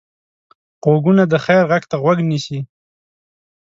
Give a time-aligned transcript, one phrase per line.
[0.83, 2.59] غوږونه د خیر غږ ته غوږ نیسي